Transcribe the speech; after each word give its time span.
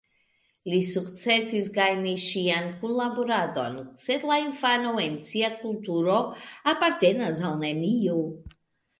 Li 0.73 0.77
sukcesis 0.91 1.65
gajni 1.73 2.13
ŝian 2.21 2.71
kunlaboradon, 2.83 3.75
sed 4.05 4.25
la 4.29 4.37
infano 4.45 4.93
en 5.03 5.19
sia 5.33 5.51
kulturo 5.59 6.15
apartenas 6.73 7.43
al 7.51 7.55
neniu. 7.65 8.17